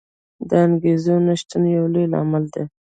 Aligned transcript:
د 0.49 0.51
انګېزو 0.65 1.15
نه 1.25 1.33
شتون 1.39 1.63
یو 1.77 1.85
لوی 1.93 2.05
لامل 2.13 2.43
دی. 2.53 2.63